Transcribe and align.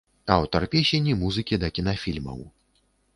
Аўтар 0.35 0.63
песень 0.75 1.09
і 1.11 1.13
музыкі 1.23 1.59
да 1.65 1.69
кінафільмаў. 1.81 2.39